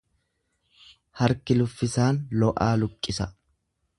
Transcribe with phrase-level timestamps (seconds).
[1.25, 3.31] Arki luffisaan lo'aa luqqisa.